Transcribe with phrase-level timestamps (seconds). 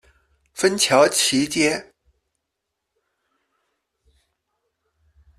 [0.55, 1.93] 芬乔奇街。